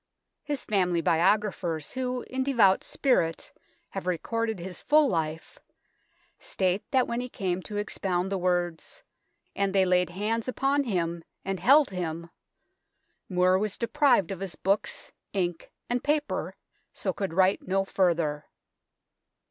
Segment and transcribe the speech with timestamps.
[0.41, 3.51] His family biographers, who, in devout spirit,
[3.89, 5.59] have recorded his full life,
[6.39, 9.03] state that when he came to expound the words,"
[9.55, 12.31] and they laid hands upon Him, and held Hun,"
[13.29, 16.55] More was deprived of his books, ink, and paper,
[16.93, 18.47] so could write no further.